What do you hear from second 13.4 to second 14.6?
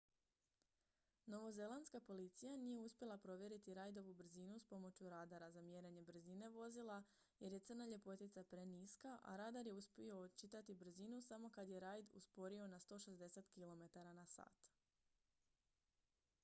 km/h